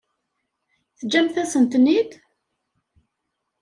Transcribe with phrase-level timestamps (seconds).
[0.97, 2.11] Teǧǧamt-as-ten-id?